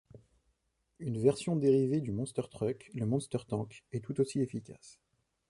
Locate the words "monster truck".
2.11-2.89